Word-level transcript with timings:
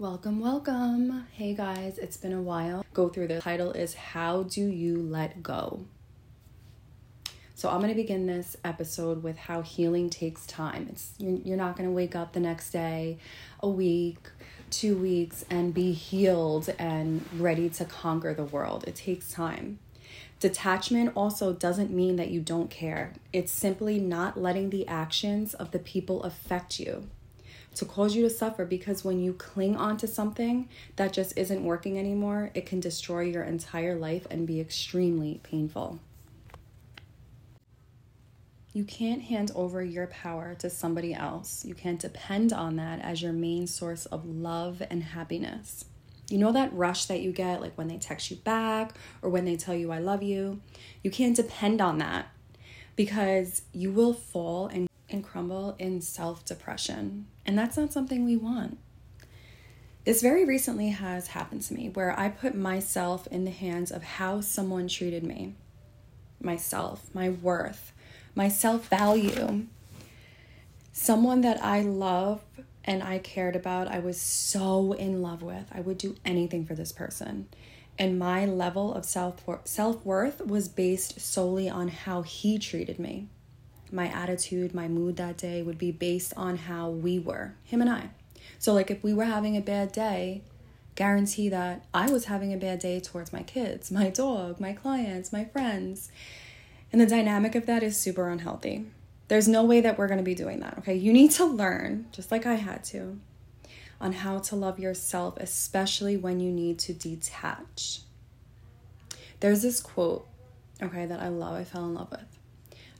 Welcome, 0.00 0.38
welcome. 0.38 1.26
Hey 1.32 1.54
guys, 1.54 1.98
it's 1.98 2.16
been 2.16 2.32
a 2.32 2.40
while. 2.40 2.84
Go 2.94 3.08
through 3.08 3.26
the 3.26 3.40
title 3.40 3.72
is 3.72 3.94
How 3.94 4.44
Do 4.44 4.64
You 4.64 5.02
Let 5.02 5.42
Go? 5.42 5.86
So 7.56 7.68
I'm 7.68 7.78
going 7.78 7.88
to 7.88 7.96
begin 7.96 8.28
this 8.28 8.56
episode 8.64 9.24
with 9.24 9.36
how 9.36 9.62
healing 9.62 10.08
takes 10.08 10.46
time. 10.46 10.86
It's 10.88 11.14
you're, 11.18 11.56
not 11.56 11.76
going 11.76 11.88
to 11.88 11.92
wake 11.92 12.14
up 12.14 12.32
the 12.32 12.38
next 12.38 12.70
day, 12.70 13.18
a 13.58 13.68
week, 13.68 14.20
2 14.70 14.96
weeks 14.96 15.44
and 15.50 15.74
be 15.74 15.90
healed 15.90 16.72
and 16.78 17.24
ready 17.36 17.68
to 17.70 17.84
conquer 17.84 18.32
the 18.34 18.44
world. 18.44 18.84
It 18.86 18.94
takes 18.94 19.32
time. 19.32 19.80
Detachment 20.38 21.10
also 21.16 21.52
doesn't 21.52 21.90
mean 21.90 22.14
that 22.14 22.30
you 22.30 22.40
don't 22.40 22.70
care. 22.70 23.14
It's 23.32 23.50
simply 23.50 23.98
not 23.98 24.40
letting 24.40 24.70
the 24.70 24.86
actions 24.86 25.54
of 25.54 25.72
the 25.72 25.80
people 25.80 26.22
affect 26.22 26.78
you 26.78 27.08
to 27.74 27.84
cause 27.84 28.16
you 28.16 28.22
to 28.22 28.30
suffer 28.30 28.64
because 28.64 29.04
when 29.04 29.20
you 29.20 29.32
cling 29.32 29.76
onto 29.76 30.06
something 30.06 30.68
that 30.96 31.12
just 31.12 31.36
isn't 31.36 31.64
working 31.64 31.98
anymore, 31.98 32.50
it 32.54 32.66
can 32.66 32.80
destroy 32.80 33.20
your 33.20 33.44
entire 33.44 33.94
life 33.94 34.26
and 34.30 34.46
be 34.46 34.60
extremely 34.60 35.40
painful. 35.42 36.00
You 38.72 38.84
can't 38.84 39.22
hand 39.22 39.50
over 39.54 39.82
your 39.82 40.06
power 40.08 40.54
to 40.56 40.68
somebody 40.68 41.14
else. 41.14 41.64
You 41.64 41.74
can't 41.74 42.00
depend 42.00 42.52
on 42.52 42.76
that 42.76 43.00
as 43.00 43.22
your 43.22 43.32
main 43.32 43.66
source 43.66 44.06
of 44.06 44.26
love 44.26 44.82
and 44.90 45.02
happiness. 45.02 45.84
You 46.30 46.38
know 46.38 46.52
that 46.52 46.74
rush 46.74 47.06
that 47.06 47.20
you 47.20 47.32
get, 47.32 47.62
like 47.62 47.78
when 47.78 47.88
they 47.88 47.96
text 47.96 48.30
you 48.30 48.36
back 48.36 48.94
or 49.22 49.30
when 49.30 49.46
they 49.46 49.56
tell 49.56 49.74
you, 49.74 49.90
I 49.90 49.98
love 49.98 50.22
you? 50.22 50.60
You 51.02 51.10
can't 51.10 51.34
depend 51.34 51.80
on 51.80 51.98
that 51.98 52.26
because 52.96 53.62
you 53.72 53.90
will 53.90 54.12
fall 54.12 54.66
and 54.66 54.87
and 55.10 55.24
crumble 55.24 55.76
in 55.78 56.00
self 56.00 56.44
depression. 56.44 57.26
And 57.46 57.58
that's 57.58 57.76
not 57.76 57.92
something 57.92 58.24
we 58.24 58.36
want. 58.36 58.78
This 60.04 60.22
very 60.22 60.44
recently 60.44 60.88
has 60.88 61.28
happened 61.28 61.62
to 61.62 61.74
me 61.74 61.90
where 61.90 62.18
I 62.18 62.28
put 62.28 62.54
myself 62.54 63.26
in 63.26 63.44
the 63.44 63.50
hands 63.50 63.90
of 63.90 64.02
how 64.02 64.40
someone 64.40 64.88
treated 64.88 65.22
me, 65.22 65.54
myself, 66.40 67.14
my 67.14 67.28
worth, 67.28 67.92
my 68.34 68.48
self 68.48 68.88
value. 68.88 69.66
Someone 70.92 71.42
that 71.42 71.62
I 71.62 71.82
love 71.82 72.42
and 72.84 73.02
I 73.02 73.18
cared 73.18 73.54
about, 73.54 73.86
I 73.86 73.98
was 73.98 74.20
so 74.20 74.92
in 74.92 75.20
love 75.20 75.42
with. 75.42 75.66
I 75.70 75.80
would 75.80 75.98
do 75.98 76.16
anything 76.24 76.64
for 76.64 76.74
this 76.74 76.90
person. 76.90 77.48
And 77.98 78.18
my 78.18 78.46
level 78.46 78.94
of 78.94 79.04
self 79.04 80.04
worth 80.04 80.40
was 80.40 80.68
based 80.68 81.20
solely 81.20 81.68
on 81.68 81.88
how 81.88 82.22
he 82.22 82.58
treated 82.58 82.98
me 82.98 83.28
my 83.92 84.08
attitude, 84.08 84.74
my 84.74 84.88
mood 84.88 85.16
that 85.16 85.36
day 85.36 85.62
would 85.62 85.78
be 85.78 85.90
based 85.90 86.32
on 86.36 86.56
how 86.56 86.90
we 86.90 87.18
were, 87.18 87.54
him 87.64 87.80
and 87.80 87.90
I. 87.90 88.10
So, 88.58 88.74
like, 88.74 88.90
if 88.90 89.02
we 89.02 89.14
were 89.14 89.24
having 89.24 89.56
a 89.56 89.60
bad 89.60 89.92
day, 89.92 90.42
guarantee 90.94 91.48
that 91.48 91.84
I 91.94 92.10
was 92.10 92.24
having 92.24 92.52
a 92.52 92.56
bad 92.56 92.80
day 92.80 92.98
towards 93.00 93.32
my 93.32 93.42
kids, 93.42 93.90
my 93.92 94.10
dog, 94.10 94.60
my 94.60 94.72
clients, 94.72 95.32
my 95.32 95.44
friends. 95.44 96.10
And 96.90 97.00
the 97.00 97.06
dynamic 97.06 97.54
of 97.54 97.66
that 97.66 97.82
is 97.82 98.00
super 98.00 98.28
unhealthy. 98.28 98.86
There's 99.28 99.46
no 99.46 99.62
way 99.62 99.80
that 99.82 99.98
we're 99.98 100.08
going 100.08 100.18
to 100.18 100.24
be 100.24 100.34
doing 100.34 100.60
that, 100.60 100.78
okay? 100.78 100.94
You 100.94 101.12
need 101.12 101.32
to 101.32 101.44
learn, 101.44 102.06
just 102.12 102.30
like 102.30 102.46
I 102.46 102.54
had 102.54 102.82
to, 102.84 103.20
on 104.00 104.12
how 104.12 104.38
to 104.38 104.56
love 104.56 104.78
yourself, 104.78 105.36
especially 105.36 106.16
when 106.16 106.40
you 106.40 106.50
need 106.50 106.78
to 106.80 106.94
detach. 106.94 108.00
There's 109.40 109.60
this 109.60 109.80
quote, 109.80 110.26
okay, 110.82 111.04
that 111.04 111.20
I 111.20 111.28
love, 111.28 111.56
I 111.56 111.64
fell 111.64 111.84
in 111.84 111.94
love 111.94 112.10
with 112.10 112.37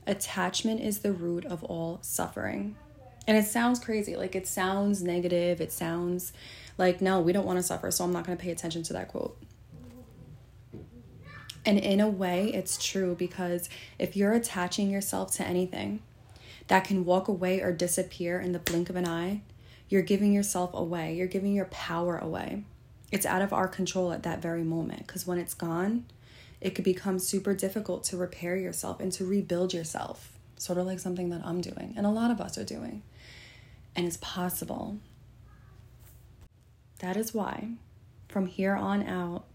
attachment 0.09 0.81
is 0.81 0.99
the 0.99 1.13
root 1.13 1.45
of 1.45 1.63
all 1.63 1.99
suffering. 2.01 2.75
And 3.27 3.37
it 3.37 3.45
sounds 3.45 3.79
crazy. 3.79 4.15
Like 4.15 4.35
it 4.35 4.47
sounds 4.47 5.03
negative. 5.03 5.61
It 5.61 5.71
sounds 5.71 6.33
like, 6.77 6.99
no, 7.01 7.19
we 7.19 7.31
don't 7.31 7.45
want 7.45 7.59
to 7.59 7.63
suffer. 7.63 7.91
So 7.91 8.03
I'm 8.03 8.11
not 8.11 8.25
going 8.25 8.37
to 8.37 8.43
pay 8.43 8.51
attention 8.51 8.83
to 8.83 8.93
that 8.93 9.09
quote. 9.09 9.37
And 11.65 11.77
in 11.77 11.99
a 11.99 12.09
way, 12.09 12.51
it's 12.53 12.83
true 12.83 13.15
because 13.15 13.69
if 13.99 14.15
you're 14.15 14.33
attaching 14.33 14.89
yourself 14.89 15.31
to 15.35 15.45
anything 15.45 16.01
that 16.67 16.85
can 16.85 17.05
walk 17.05 17.27
away 17.27 17.61
or 17.61 17.71
disappear 17.71 18.39
in 18.39 18.53
the 18.53 18.59
blink 18.59 18.89
of 18.89 18.95
an 18.95 19.07
eye, 19.07 19.41
you're 19.89 20.01
giving 20.01 20.33
yourself 20.33 20.71
away. 20.73 21.15
You're 21.15 21.27
giving 21.27 21.53
your 21.53 21.65
power 21.65 22.17
away. 22.17 22.63
It's 23.11 23.25
out 23.25 23.41
of 23.41 23.51
our 23.51 23.67
control 23.67 24.11
at 24.11 24.23
that 24.23 24.41
very 24.41 24.63
moment 24.63 25.05
because 25.05 25.27
when 25.27 25.37
it's 25.37 25.53
gone, 25.53 26.05
it 26.61 26.75
could 26.75 26.85
become 26.85 27.19
super 27.19 27.53
difficult 27.53 28.03
to 28.05 28.17
repair 28.17 28.55
yourself 28.55 28.99
and 28.99 29.11
to 29.13 29.25
rebuild 29.25 29.73
yourself, 29.73 30.33
sort 30.57 30.77
of 30.77 30.85
like 30.85 30.99
something 30.99 31.29
that 31.29 31.41
I'm 31.45 31.61
doing 31.61 31.93
and 31.95 32.05
a 32.05 32.09
lot 32.09 32.31
of 32.31 32.41
us 32.41 32.57
are 32.57 32.65
doing. 32.65 33.03
And 33.95 34.05
it's 34.05 34.17
possible. 34.17 34.97
That 36.99 37.17
is 37.17 37.33
why, 37.33 37.69
from 38.27 38.45
here 38.45 38.75
on 38.75 39.03
out, 39.03 39.45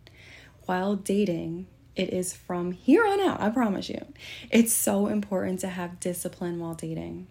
while 0.66 0.96
dating, 0.96 1.66
it 1.94 2.12
is 2.12 2.32
from 2.32 2.72
here 2.72 3.06
on 3.06 3.20
out, 3.20 3.40
I 3.40 3.50
promise 3.50 3.88
you. 3.88 4.04
It's 4.50 4.72
so 4.72 5.06
important 5.06 5.60
to 5.60 5.68
have 5.68 6.00
discipline 6.00 6.58
while 6.58 6.74
dating. 6.74 7.28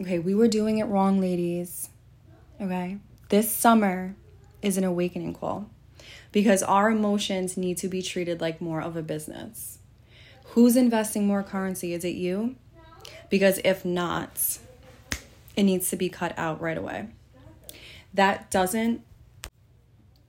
Okay, 0.00 0.18
we 0.18 0.34
were 0.34 0.48
doing 0.48 0.78
it 0.78 0.84
wrong, 0.84 1.20
ladies. 1.20 1.88
Okay, 2.60 2.98
this 3.30 3.50
summer 3.50 4.14
is 4.62 4.76
an 4.76 4.84
awakening 4.84 5.34
call 5.34 5.70
because 6.32 6.62
our 6.62 6.90
emotions 6.90 7.56
need 7.56 7.76
to 7.78 7.88
be 7.88 8.02
treated 8.02 8.40
like 8.40 8.60
more 8.60 8.80
of 8.80 8.96
a 8.96 9.02
business. 9.02 9.78
Who's 10.48 10.76
investing 10.76 11.26
more 11.26 11.42
currency? 11.42 11.92
Is 11.92 12.04
it 12.04 12.14
you? 12.14 12.56
Because 13.30 13.60
if 13.64 13.84
not, 13.84 14.58
it 15.56 15.62
needs 15.64 15.90
to 15.90 15.96
be 15.96 16.08
cut 16.08 16.32
out 16.38 16.60
right 16.60 16.78
away. 16.78 17.08
That 18.14 18.50
doesn't 18.50 19.02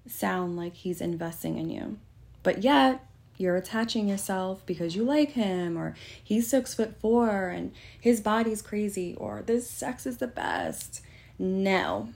sound 0.08 0.58
like 0.58 0.76
he's 0.76 1.02
investing 1.02 1.58
in 1.58 1.70
you. 1.70 1.98
But 2.44 2.64
yet, 2.64 3.06
you're 3.38 3.56
attaching 3.56 4.10
yourself 4.10 4.66
because 4.66 4.96
you 4.96 5.04
like 5.04 5.32
him, 5.32 5.78
or 5.78 5.96
he's 6.22 6.50
six 6.50 6.74
foot 6.74 7.00
four 7.00 7.48
and 7.48 7.72
his 8.00 8.20
body's 8.20 8.62
crazy, 8.62 9.16
or 9.16 9.42
this 9.46 9.70
sex 9.70 10.06
is 10.06 10.18
the 10.18 10.28
best. 10.28 11.02
No. 11.38 12.10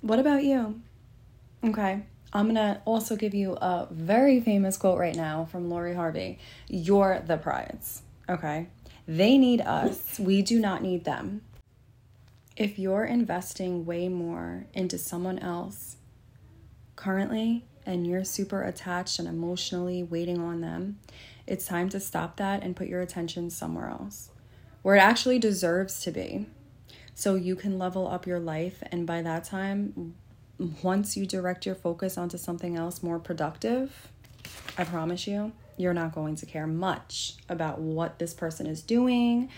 What 0.00 0.20
about 0.20 0.44
you? 0.44 0.80
Okay. 1.64 2.02
I'm 2.32 2.46
gonna 2.46 2.82
also 2.84 3.16
give 3.16 3.34
you 3.34 3.52
a 3.54 3.88
very 3.90 4.40
famous 4.40 4.76
quote 4.76 4.98
right 4.98 5.14
now 5.14 5.46
from 5.50 5.70
Lori 5.70 5.94
Harvey 5.94 6.38
You're 6.68 7.22
the 7.26 7.36
prize. 7.36 8.02
Okay. 8.28 8.68
They 9.06 9.38
need 9.38 9.62
us, 9.62 10.18
we 10.18 10.42
do 10.42 10.60
not 10.60 10.82
need 10.82 11.04
them. 11.04 11.40
If 12.56 12.78
you're 12.78 13.04
investing 13.04 13.86
way 13.86 14.08
more 14.08 14.66
into 14.74 14.98
someone 14.98 15.38
else 15.38 15.96
currently 16.96 17.64
and 17.86 18.06
you're 18.06 18.24
super 18.24 18.62
attached 18.62 19.18
and 19.18 19.26
emotionally 19.26 20.02
waiting 20.02 20.40
on 20.40 20.60
them, 20.60 20.98
it's 21.46 21.64
time 21.64 21.88
to 21.90 22.00
stop 22.00 22.36
that 22.36 22.62
and 22.62 22.76
put 22.76 22.88
your 22.88 23.00
attention 23.00 23.48
somewhere 23.48 23.88
else 23.88 24.30
where 24.82 24.96
it 24.96 25.00
actually 25.00 25.38
deserves 25.38 26.00
to 26.00 26.10
be. 26.10 26.46
So 27.14 27.34
you 27.34 27.56
can 27.56 27.78
level 27.78 28.06
up 28.06 28.26
your 28.26 28.38
life, 28.38 28.82
and 28.92 29.06
by 29.06 29.22
that 29.22 29.44
time, 29.44 30.14
once 30.82 31.16
you 31.16 31.26
direct 31.26 31.66
your 31.66 31.74
focus 31.74 32.18
onto 32.18 32.36
something 32.36 32.76
else 32.76 33.02
more 33.02 33.18
productive, 33.18 34.08
I 34.76 34.84
promise 34.84 35.26
you, 35.26 35.52
you're 35.76 35.94
not 35.94 36.12
going 36.12 36.34
to 36.36 36.46
care 36.46 36.66
much 36.66 37.36
about 37.48 37.80
what 37.80 38.18
this 38.18 38.34
person 38.34 38.66
is 38.66 38.82
doing, 38.82 39.48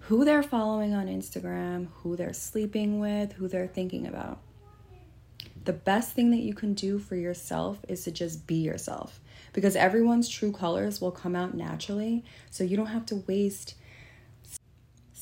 who 0.00 0.24
they're 0.24 0.42
following 0.42 0.94
on 0.94 1.06
Instagram, 1.06 1.88
who 1.96 2.16
they're 2.16 2.32
sleeping 2.32 2.98
with, 2.98 3.34
who 3.34 3.48
they're 3.48 3.66
thinking 3.66 4.06
about. 4.06 4.38
The 5.64 5.74
best 5.74 6.12
thing 6.12 6.30
that 6.30 6.40
you 6.40 6.54
can 6.54 6.74
do 6.74 6.98
for 6.98 7.16
yourself 7.16 7.78
is 7.88 8.04
to 8.04 8.10
just 8.10 8.46
be 8.46 8.54
yourself 8.54 9.20
because 9.52 9.76
everyone's 9.76 10.28
true 10.28 10.52
colors 10.52 11.00
will 11.00 11.10
come 11.10 11.34
out 11.34 11.54
naturally. 11.54 12.24
So 12.50 12.62
you 12.64 12.76
don't 12.76 12.86
have 12.86 13.06
to 13.06 13.16
waste 13.26 13.74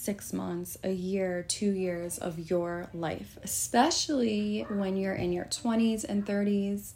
six 0.04 0.32
months, 0.32 0.76
a 0.84 0.90
year, 0.90 1.44
two 1.48 1.70
years 1.70 2.18
of 2.18 2.50
your 2.50 2.88
life, 2.92 3.38
especially 3.42 4.66
when 4.68 4.96
you're 4.96 5.14
in 5.14 5.32
your 5.32 5.46
20s 5.46 6.04
and 6.04 6.26
30s. 6.26 6.92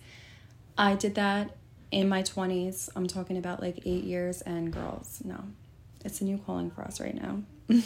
I 0.77 0.95
did 0.95 1.15
that 1.15 1.57
in 1.91 2.09
my 2.09 2.23
20s. 2.23 2.91
I'm 2.95 3.07
talking 3.07 3.39
about 3.39 3.61
like 3.61 3.79
eight 3.87 4.05
years, 4.05 4.43
and 4.43 4.73
girls, 4.73 5.23
no, 5.25 5.45
it's 6.05 6.21
a 6.21 6.25
new 6.25 6.39
calling 6.39 6.71
for 6.71 6.83
us 6.83 7.01
right 7.01 7.15
now. 7.15 7.43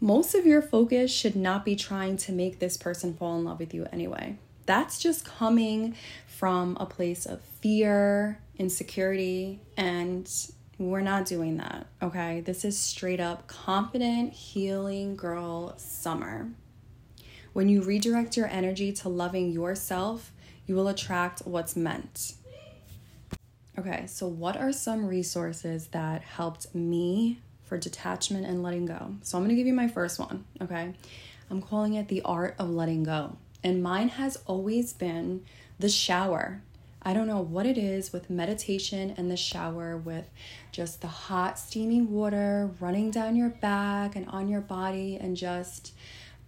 Most 0.00 0.34
of 0.34 0.44
your 0.44 0.60
focus 0.60 1.10
should 1.10 1.36
not 1.36 1.64
be 1.64 1.74
trying 1.76 2.16
to 2.18 2.32
make 2.32 2.58
this 2.58 2.76
person 2.76 3.14
fall 3.14 3.38
in 3.38 3.44
love 3.44 3.60
with 3.60 3.72
you 3.72 3.86
anyway. 3.92 4.36
That's 4.66 4.98
just 4.98 5.24
coming 5.24 5.94
from 6.26 6.76
a 6.78 6.86
place 6.86 7.24
of 7.24 7.40
fear, 7.40 8.40
insecurity, 8.58 9.60
and 9.76 10.28
we're 10.78 11.00
not 11.00 11.24
doing 11.24 11.56
that, 11.56 11.86
okay? 12.02 12.40
This 12.40 12.64
is 12.64 12.78
straight 12.78 13.20
up 13.20 13.46
confident, 13.46 14.32
healing 14.32 15.16
girl 15.16 15.74
summer. 15.78 16.50
When 17.52 17.68
you 17.68 17.82
redirect 17.82 18.36
your 18.36 18.48
energy 18.48 18.92
to 18.92 19.08
loving 19.08 19.50
yourself, 19.50 20.32
you 20.66 20.74
will 20.74 20.88
attract 20.88 21.40
what's 21.46 21.76
meant. 21.76 22.34
Okay, 23.78 24.06
so 24.06 24.26
what 24.26 24.56
are 24.56 24.72
some 24.72 25.06
resources 25.06 25.88
that 25.88 26.22
helped 26.22 26.74
me 26.74 27.40
for 27.64 27.78
detachment 27.78 28.46
and 28.46 28.62
letting 28.62 28.86
go? 28.86 29.14
So 29.22 29.38
I'm 29.38 29.44
gonna 29.44 29.54
give 29.54 29.66
you 29.66 29.74
my 29.74 29.88
first 29.88 30.18
one, 30.18 30.44
okay? 30.60 30.92
I'm 31.50 31.62
calling 31.62 31.94
it 31.94 32.08
the 32.08 32.22
art 32.22 32.54
of 32.58 32.70
letting 32.70 33.04
go. 33.04 33.36
And 33.64 33.82
mine 33.82 34.10
has 34.10 34.36
always 34.46 34.92
been 34.92 35.44
the 35.78 35.88
shower. 35.88 36.62
I 37.06 37.14
don't 37.14 37.28
know 37.28 37.40
what 37.40 37.66
it 37.66 37.78
is 37.78 38.12
with 38.12 38.28
meditation 38.28 39.14
and 39.16 39.30
the 39.30 39.36
shower, 39.36 39.96
with 39.96 40.28
just 40.72 41.02
the 41.02 41.06
hot, 41.06 41.56
steamy 41.56 42.02
water 42.02 42.72
running 42.80 43.12
down 43.12 43.36
your 43.36 43.50
back 43.50 44.16
and 44.16 44.26
on 44.28 44.48
your 44.48 44.60
body, 44.60 45.16
and 45.16 45.36
just 45.36 45.92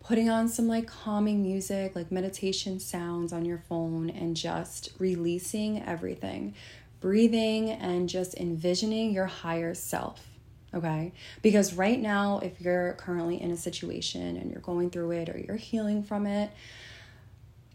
putting 0.03 0.29
on 0.29 0.49
some 0.49 0.67
like 0.67 0.89
calming 0.89 1.45
music, 1.45 1.95
like 1.95 2.11
meditation 2.11 2.81
sounds 2.81 3.33
on 3.33 3.45
your 3.45 3.63
phone, 3.69 4.11
and 4.11 4.35
just 4.37 4.91
releasing 4.99 5.81
everything, 5.85 6.57
breathing, 6.99 7.71
and 7.71 8.09
just 8.09 8.35
envisioning 8.35 9.13
your 9.13 9.27
higher 9.27 9.75
self. 9.75 10.27
Okay. 10.75 11.13
Because 11.41 11.73
right 11.75 12.01
now, 12.01 12.41
if 12.41 12.61
you're 12.61 12.95
currently 12.95 13.41
in 13.41 13.53
a 13.53 13.57
situation 13.57 14.37
and 14.37 14.51
you're 14.51 14.61
going 14.61 14.91
through 14.91 15.13
it 15.13 15.29
or 15.29 15.39
you're 15.39 15.57
healing 15.57 16.03
from 16.03 16.27
it, 16.27 16.51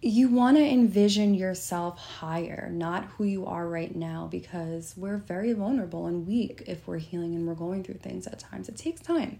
you 0.06 0.28
want 0.28 0.58
to 0.58 0.64
envision 0.64 1.34
yourself 1.34 1.98
higher, 1.98 2.70
not 2.74 3.06
who 3.06 3.24
you 3.24 3.46
are 3.46 3.68
right 3.68 3.96
now, 3.96 4.28
because 4.30 4.94
we're 4.98 5.18
very 5.18 5.54
vulnerable 5.54 6.08
and 6.08 6.28
weak 6.28 6.64
if 6.68 6.86
we're 6.86 6.98
healing 6.98 7.36
and 7.36 7.48
we're 7.48 7.54
going 7.54 7.84
through 7.84 7.96
things 7.96 8.28
at 8.28 8.40
times. 8.40 8.68
It 8.68 8.76
takes 8.76 9.02
time. 9.02 9.40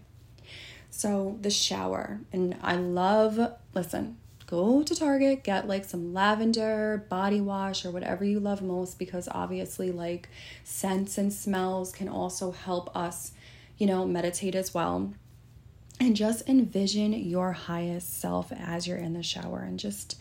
So, 0.90 1.38
the 1.42 1.50
shower, 1.50 2.20
and 2.32 2.56
I 2.62 2.76
love, 2.76 3.38
listen, 3.74 4.16
go 4.46 4.82
to 4.82 4.94
Target, 4.94 5.44
get 5.44 5.68
like 5.68 5.84
some 5.84 6.14
lavender 6.14 7.04
body 7.10 7.40
wash 7.40 7.84
or 7.84 7.90
whatever 7.90 8.24
you 8.24 8.40
love 8.40 8.62
most, 8.62 8.98
because 8.98 9.28
obviously, 9.32 9.90
like 9.90 10.28
scents 10.62 11.18
and 11.18 11.32
smells 11.32 11.92
can 11.92 12.08
also 12.08 12.52
help 12.52 12.94
us, 12.96 13.32
you 13.76 13.86
know, 13.86 14.06
meditate 14.06 14.54
as 14.54 14.72
well. 14.72 15.12
And 16.00 16.16
just 16.16 16.48
envision 16.48 17.12
your 17.12 17.52
highest 17.52 18.18
self 18.20 18.50
as 18.52 18.86
you're 18.86 18.96
in 18.96 19.12
the 19.12 19.22
shower 19.22 19.60
and 19.60 19.78
just 19.78 20.16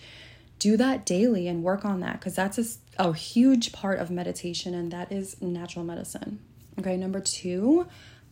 do 0.63 0.77
that 0.77 1.05
daily 1.05 1.49
and 1.49 1.61
work 1.61 1.83
on 1.83 1.99
that 1.99 2.13
because 2.19 2.35
that's 2.35 2.57
a, 2.57 2.63
a 3.09 3.13
huge 3.13 3.73
part 3.73 3.99
of 3.99 4.09
meditation 4.09 4.73
and 4.73 4.91
that 4.91 5.11
is 5.11 5.41
natural 5.41 5.83
medicine. 5.83 6.39
Okay, 6.79 6.95
number 6.95 7.19
two, 7.19 7.85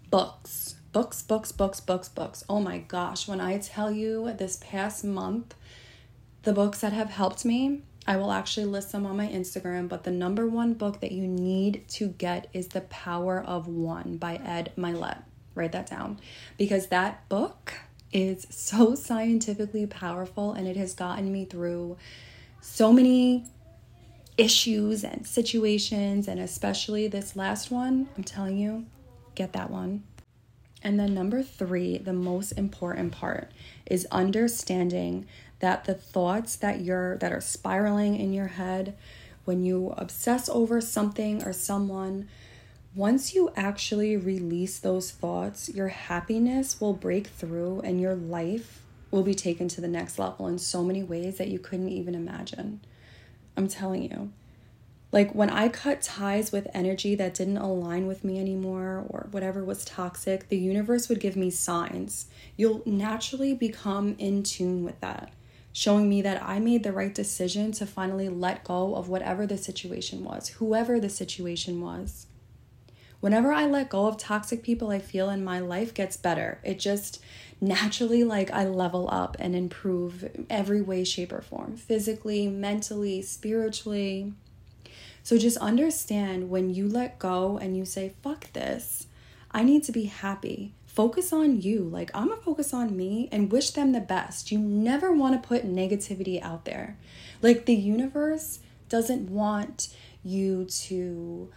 books. 0.10 0.76
Books, 0.94 1.22
books, 1.22 1.52
books, 1.52 1.82
books, 1.82 2.08
books. 2.08 2.44
Oh 2.50 2.62
my 2.62 2.80
gosh, 2.80 3.28
when 3.28 3.42
I 3.42 3.58
tell 3.58 3.92
you 3.92 4.34
this 4.34 4.58
past 4.62 5.04
month, 5.04 5.56
the 6.44 6.54
books 6.54 6.80
that 6.80 6.94
have 6.94 7.10
helped 7.10 7.44
me, 7.44 7.82
I 8.08 8.16
will 8.16 8.32
actually 8.32 8.66
list 8.66 8.94
them 8.94 9.06
on 9.06 9.18
my 9.18 9.28
Instagram. 9.28 9.90
But 9.90 10.04
the 10.06 10.12
number 10.12 10.48
one 10.48 10.74
book 10.74 11.02
that 11.02 11.12
you 11.12 11.28
need 11.28 11.88
to 11.90 12.08
get 12.08 12.50
is 12.54 12.70
The 12.70 12.82
Power 12.82 13.42
of 13.42 13.68
One 13.68 14.18
by 14.18 14.36
Ed 14.36 14.72
Mylett. 14.78 15.24
Write 15.54 15.74
that 15.74 15.90
down 15.90 16.20
because 16.58 16.88
that 16.88 17.28
book 17.28 17.61
is 18.14 18.48
so 18.50 18.96
scientifically 18.96 19.86
powerful 19.86 20.54
and 20.54 20.68
it 20.68 20.76
has 20.76 20.94
gotten 20.94 21.32
me 21.32 21.46
through 21.46 21.98
so 22.62 22.92
many 22.92 23.46
issues 24.38 25.04
and 25.04 25.26
situations, 25.26 26.28
and 26.28 26.40
especially 26.40 27.08
this 27.08 27.36
last 27.36 27.72
one. 27.72 28.10
I'm 28.18 28.24
telling 28.24 28.58
you, 28.58 28.86
get 29.36 29.54
that 29.54 29.70
one. 29.70 30.04
And 30.84 31.00
then, 31.00 31.14
number 31.14 31.44
three, 31.44 31.98
the 31.98 32.14
most 32.14 32.54
important 32.54 33.12
part 33.12 33.52
is 33.86 34.08
understanding 34.12 35.28
that 35.60 35.86
the 35.86 35.94
thoughts 35.94 36.56
that 36.56 36.82
you're 36.82 37.18
that 37.18 37.32
are 37.32 37.42
spiraling 37.42 38.20
in 38.20 38.34
your 38.34 38.48
head 38.48 38.98
when 39.46 39.64
you 39.64 39.94
obsess 39.98 40.50
over 40.50 40.82
something 40.82 41.44
or 41.44 41.54
someone 41.54 42.28
once 42.94 43.34
you 43.34 43.52
actually 43.56 44.18
release 44.18 44.78
those 44.80 45.12
thoughts, 45.12 45.70
your 45.70 45.88
happiness 45.88 46.82
will 46.82 46.94
break 46.94 47.28
through 47.28 47.80
and 47.82 48.02
your 48.02 48.16
life 48.16 48.82
will 49.12 49.24
be 49.24 49.34
taken 49.34 49.68
to 49.70 49.80
the 49.80 49.88
next 49.88 50.20
level 50.20 50.48
in 50.48 50.58
so 50.58 50.84
many 50.84 51.02
ways 51.02 51.38
that 51.38 51.48
you 51.48 51.58
couldn't 51.58 51.90
even 51.90 52.16
imagine. 52.16 52.82
I'm 53.56 53.68
telling 53.68 54.04
you. 54.04 54.32
Like 55.14 55.36
when 55.36 55.50
I 55.50 55.68
cut 55.68 56.02
ties 56.02 56.52
with 56.52 56.70
energy 56.74 57.16
that 57.16 57.34
didn't 57.34 57.58
align 57.58 58.08
with 58.08 58.24
me 58.24 58.40
anymore 58.40 59.06
or 59.10 59.28
whatever 59.32 59.64
was 59.64 59.84
toxic, 59.84 60.48
the 60.48 60.58
universe 60.58 61.10
would 61.10 61.20
give 61.20 61.36
me 61.36 61.50
signs. 61.50 62.28
You'll 62.56 62.82
naturally 62.86 63.54
become 63.54 64.16
in 64.18 64.44
tune 64.44 64.86
with 64.86 65.00
that, 65.02 65.32
showing 65.74 66.10
me 66.10 66.22
that 66.22 66.42
I 66.42 66.60
made 66.60 66.84
the 66.84 66.94
right 66.94 67.14
decision 67.14 67.74
to 67.74 67.86
finally 67.86 68.30
let 68.30 68.64
go 68.64 68.96
of 68.96 69.10
whatever 69.10 69.46
the 69.46 69.58
situation 69.58 70.24
was, 70.24 70.48
whoever 70.50 70.98
the 70.98 71.10
situation 71.10 71.82
was. 71.82 72.28
Whenever 73.22 73.54
I 73.54 73.66
let 73.68 73.90
go 73.90 74.08
of 74.08 74.18
toxic 74.18 74.64
people, 74.64 74.90
I 74.90 75.00
feel 75.00 75.30
in 75.30 75.44
my 75.44 75.60
life 75.60 75.94
gets 75.94 76.18
better. 76.18 76.60
It 76.64 76.80
just 76.80 77.24
naturally, 77.62 78.24
like, 78.24 78.52
I 78.52 78.66
level 78.66 79.08
up 79.12 79.38
and 79.40 79.56
improve 79.56 80.30
every 80.50 80.82
way, 80.82 81.04
shape, 81.04 81.32
or 81.32 81.42
form 81.42 81.78
physically, 81.78 82.48
mentally, 82.48 83.22
spiritually. 83.22 84.34
So 85.24 85.38
just 85.38 85.58
understand 85.58 86.50
when 86.50 86.74
you 86.74 86.90
let 86.90 87.20
go 87.20 87.60
and 87.60 87.78
you 87.78 87.86
say, 87.86 88.14
fuck 88.24 88.52
this, 88.54 89.06
I 89.52 89.64
need 89.64 89.84
to 89.84 89.92
be 89.92 90.06
happy. 90.06 90.74
Focus 90.88 91.32
on 91.32 91.62
you. 91.62 91.84
Like, 91.84 92.10
I'm 92.16 92.30
gonna 92.30 92.42
focus 92.42 92.74
on 92.74 92.98
me 92.98 93.30
and 93.32 93.52
wish 93.52 93.70
them 93.70 93.92
the 93.92 94.00
best. 94.02 94.52
You 94.52 94.58
never 94.58 95.12
wanna 95.14 95.38
put 95.38 95.64
negativity 95.64 96.42
out 96.42 96.66
there. 96.66 96.98
Like, 97.42 97.66
the 97.66 97.76
universe 97.76 98.60
doesn't 98.90 99.30
want 99.30 99.96
you 100.24 100.66
to 100.66 101.52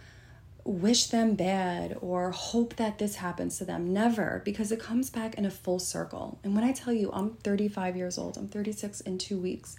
wish 0.65 1.07
them 1.07 1.35
bad 1.35 1.95
or 2.01 2.31
hope 2.31 2.75
that 2.75 2.97
this 2.97 3.15
happens 3.17 3.59
to 3.59 3.65
them. 3.65 3.93
Never, 3.93 4.41
because 4.43 4.71
it 4.71 4.79
comes 4.79 5.11
back 5.11 5.35
in 5.35 5.45
a 5.45 5.51
full 5.51 5.79
circle. 5.79 6.39
And 6.43 6.55
when 6.55 6.63
I 6.63 6.73
tell 6.73 6.91
you 6.91 7.11
I'm 7.13 7.35
35 7.35 7.95
years 7.95 8.17
old, 8.17 8.35
I'm 8.35 8.47
36 8.47 8.99
in 9.01 9.19
two 9.19 9.37
weeks, 9.39 9.77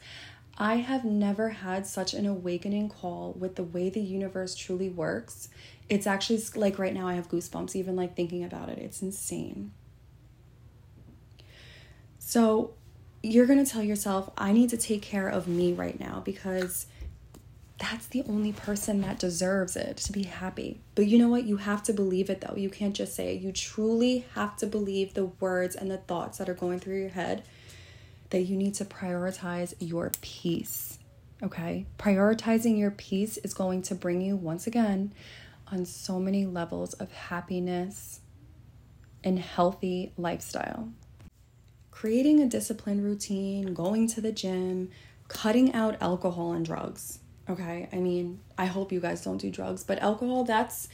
I 0.57 0.77
have 0.77 1.05
never 1.05 1.51
had 1.51 1.87
such 1.87 2.15
an 2.15 2.25
awakening 2.25 2.89
call 2.89 3.35
with 3.39 3.57
the 3.57 3.65
way 3.65 3.91
the 3.91 4.01
universe 4.01 4.55
truly 4.55 4.89
works. 4.89 5.49
It's 5.89 6.07
actually 6.07 6.41
like 6.55 6.79
right 6.79 6.95
now 6.95 7.09
I 7.09 7.15
have 7.15 7.29
goosebumps 7.29 7.77
even 7.77 7.97
like 7.97 8.17
thinking 8.17 8.45
about 8.45 8.69
it. 8.69 8.79
It's 8.79 9.03
insane. 9.03 9.73
So, 12.19 12.75
you're 13.23 13.47
going 13.47 13.65
to 13.65 13.71
tell 13.71 13.83
yourself, 13.83 14.31
I 14.39 14.53
need 14.53 14.71
to 14.71 14.77
take 14.77 15.03
care 15.03 15.29
of 15.29 15.49
me 15.49 15.73
right 15.73 15.99
now 15.99 16.23
because 16.25 16.87
that's 17.79 18.07
the 18.07 18.23
only 18.27 18.53
person 18.53 19.03
that 19.03 19.19
deserves 19.19 19.77
it 19.77 19.99
to 19.99 20.13
be 20.13 20.23
happy. 20.23 20.81
But 20.95 21.07
you 21.07 21.19
know 21.19 21.29
what? 21.29 21.45
You 21.45 21.59
have 21.59 21.83
to 21.85 21.93
believe 21.93 22.31
it 22.31 22.41
though. 22.41 22.57
You 22.57 22.71
can't 22.71 22.97
just 22.97 23.15
say 23.15 23.35
it. 23.35 23.43
You 23.43 23.53
truly 23.53 24.25
have 24.35 24.57
to 24.59 24.67
believe 24.67 25.13
the 25.13 25.27
words 25.27 25.77
and 25.77 25.91
the 25.91 25.99
thoughts 25.99 26.39
that 26.39 26.49
are 26.49 26.55
going 26.55 26.81
through 26.81 27.01
your 27.01 27.11
head 27.11 27.43
that 28.31 28.43
you 28.43 28.57
need 28.57 28.75
to 28.75 28.85
prioritize 28.85 29.75
your 29.79 30.11
peace. 30.23 30.99
Okay? 31.43 31.85
Prioritizing 31.99 32.79
your 32.79 32.91
peace 32.91 33.37
is 33.39 33.53
going 33.53 33.83
to 33.83 33.95
bring 33.95 34.23
you 34.23 34.37
once 34.37 34.67
again 34.67 35.13
on 35.71 35.85
so 35.85 36.19
many 36.19 36.47
levels 36.47 36.95
of 36.95 37.13
happiness 37.13 38.21
and 39.23 39.39
healthy 39.39 40.13
lifestyle. 40.17 40.89
Creating 41.91 42.41
a 42.41 42.47
disciplined 42.47 43.05
routine, 43.05 43.75
going 43.75 44.07
to 44.07 44.21
the 44.21 44.33
gym, 44.33 44.91
cutting 45.29 45.75
out 45.75 46.01
alcohol 46.01 46.53
and 46.53 46.65
drugs 46.65 47.19
Okay? 47.49 47.89
I 47.93 47.97
mean, 47.97 48.41
I 48.59 48.67
hope 48.67 48.93
you 48.93 49.01
guys 49.01 49.23
don't 49.23 49.39
do 49.39 49.51
drugs, 49.51 49.85
but 49.85 49.99
alcohol 50.01 50.45
that's 50.45 50.89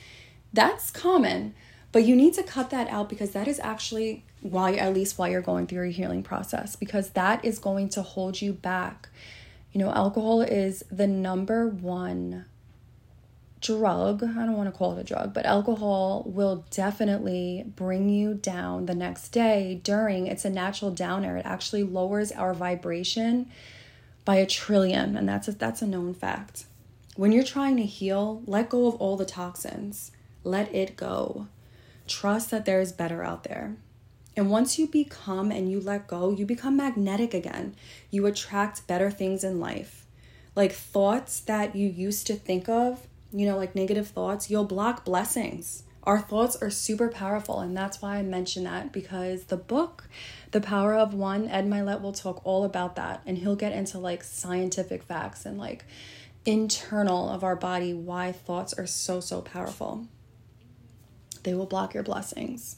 that's 0.52 0.90
common. 0.90 1.54
But 1.92 2.04
you 2.04 2.16
need 2.16 2.34
to 2.34 2.42
cut 2.42 2.70
that 2.70 2.88
out 2.88 3.08
because 3.08 3.32
that 3.32 3.46
is 3.46 3.60
actually 3.60 4.24
why 4.40 4.74
at 4.74 4.94
least 4.94 5.18
while 5.18 5.28
you're 5.28 5.42
going 5.42 5.66
through 5.66 5.84
your 5.84 5.92
healing 5.92 6.22
process 6.22 6.74
because 6.74 7.10
that 7.10 7.44
is 7.44 7.58
going 7.58 7.88
to 7.90 8.02
hold 8.02 8.40
you 8.40 8.52
back. 8.52 9.08
You 9.72 9.78
know, 9.78 9.92
alcohol 9.92 10.40
is 10.42 10.84
the 10.90 11.06
number 11.06 11.68
one 11.68 12.46
drug. 13.62 14.22
I 14.22 14.26
don't 14.26 14.56
want 14.56 14.72
to 14.72 14.76
call 14.76 14.96
it 14.96 15.00
a 15.00 15.04
drug, 15.04 15.32
but 15.32 15.46
alcohol 15.46 16.24
will 16.26 16.64
definitely 16.70 17.64
bring 17.76 18.08
you 18.08 18.34
down 18.34 18.86
the 18.86 18.94
next 18.94 19.28
day 19.28 19.80
during 19.82 20.26
it's 20.26 20.44
a 20.44 20.50
natural 20.50 20.90
downer. 20.90 21.36
It 21.36 21.46
actually 21.46 21.84
lowers 21.84 22.32
our 22.32 22.52
vibration 22.52 23.50
by 24.24 24.36
a 24.36 24.46
trillion, 24.46 25.16
and 25.16 25.28
that's 25.28 25.48
a, 25.48 25.52
that's 25.52 25.82
a 25.82 25.86
known 25.86 26.14
fact. 26.14 26.64
When 27.16 27.32
you're 27.32 27.44
trying 27.44 27.76
to 27.76 27.84
heal, 27.84 28.42
let 28.46 28.70
go 28.70 28.86
of 28.86 28.94
all 28.96 29.16
the 29.16 29.26
toxins. 29.26 30.12
Let 30.44 30.74
it 30.74 30.96
go. 30.96 31.48
Trust 32.06 32.50
that 32.50 32.64
there 32.64 32.80
is 32.80 32.92
better 32.92 33.22
out 33.22 33.44
there. 33.44 33.76
And 34.36 34.50
once 34.50 34.78
you 34.78 34.86
become 34.86 35.50
and 35.50 35.70
you 35.70 35.78
let 35.78 36.06
go, 36.06 36.30
you 36.30 36.46
become 36.46 36.76
magnetic 36.76 37.34
again. 37.34 37.74
You 38.10 38.24
attract 38.26 38.86
better 38.86 39.10
things 39.10 39.44
in 39.44 39.60
life. 39.60 40.06
Like 40.56 40.72
thoughts 40.72 41.40
that 41.40 41.76
you 41.76 41.88
used 41.88 42.26
to 42.28 42.34
think 42.34 42.68
of, 42.68 43.06
you 43.32 43.46
know, 43.46 43.56
like 43.56 43.74
negative 43.74 44.08
thoughts, 44.08 44.50
you'll 44.50 44.64
block 44.64 45.04
blessings. 45.04 45.82
Our 46.04 46.20
thoughts 46.20 46.56
are 46.56 46.70
super 46.70 47.08
powerful, 47.08 47.60
and 47.60 47.76
that's 47.76 48.02
why 48.02 48.16
I 48.16 48.22
mention 48.22 48.64
that 48.64 48.92
because 48.92 49.44
the 49.44 49.56
book, 49.56 50.08
The 50.50 50.60
Power 50.60 50.94
of 50.94 51.14
One, 51.14 51.48
Ed 51.48 51.66
Mylett 51.66 52.00
will 52.00 52.12
talk 52.12 52.40
all 52.44 52.64
about 52.64 52.96
that, 52.96 53.22
and 53.24 53.38
he'll 53.38 53.56
get 53.56 53.72
into 53.72 53.98
like 53.98 54.24
scientific 54.24 55.04
facts 55.04 55.46
and 55.46 55.58
like 55.58 55.84
internal 56.44 57.28
of 57.28 57.44
our 57.44 57.54
body 57.54 57.94
why 57.94 58.32
thoughts 58.32 58.74
are 58.74 58.86
so, 58.86 59.20
so 59.20 59.40
powerful. 59.40 60.06
They 61.44 61.54
will 61.54 61.66
block 61.66 61.94
your 61.94 62.02
blessings. 62.02 62.76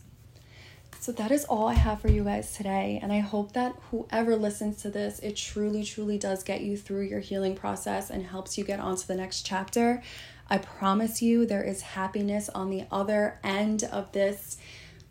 So 1.01 1.13
that 1.13 1.31
is 1.31 1.45
all 1.45 1.69
I 1.69 1.75
have 1.75 2.01
for 2.01 2.09
you 2.09 2.25
guys 2.25 2.55
today. 2.55 2.99
And 3.03 3.13
I 3.13 3.19
hope 3.19 3.53
that 3.53 3.75
whoever 3.91 4.37
listens 4.37 4.81
to 4.83 4.91
this, 4.91 5.19
it 5.19 5.37
truly, 5.37 5.85
truly 5.85 6.17
does 6.17 6.43
get 6.43 6.63
you 6.63 6.79
through 6.79 7.03
your 7.03 7.21
healing 7.21 7.55
process 7.55 8.09
and 8.09 8.25
helps 8.25 8.57
you 8.57 8.65
get 8.65 8.81
on 8.81 8.97
to 8.97 9.07
the 9.07 9.15
next 9.15 9.45
chapter. 9.45 10.03
I 10.49 10.59
promise 10.59 11.23
you, 11.23 11.47
there 11.47 11.63
is 11.63 11.81
happiness 11.81 12.49
on 12.51 12.71
the 12.71 12.85
other 12.91 13.39
end 13.43 13.85
of 13.85 14.13
this 14.13 14.59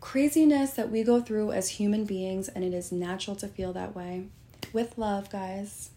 craziness 0.00 0.72
that 0.72 0.90
we 0.90 1.02
go 1.02 1.20
through 1.20 1.52
as 1.52 1.70
human 1.70 2.04
beings, 2.04 2.48
and 2.48 2.62
it 2.62 2.74
is 2.74 2.92
natural 2.92 3.34
to 3.36 3.48
feel 3.48 3.72
that 3.72 3.96
way. 3.96 4.26
With 4.72 4.96
love, 4.98 5.30
guys. 5.30 5.90